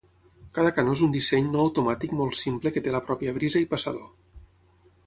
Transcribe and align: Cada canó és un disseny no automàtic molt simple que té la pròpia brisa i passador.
Cada 0.57 0.71
canó 0.77 0.95
és 0.97 1.03
un 1.07 1.13
disseny 1.17 1.51
no 1.55 1.61
automàtic 1.65 2.17
molt 2.23 2.39
simple 2.41 2.73
que 2.79 2.85
té 2.89 2.95
la 2.99 3.05
pròpia 3.11 3.39
brisa 3.39 3.65
i 3.67 3.71
passador. 3.77 4.13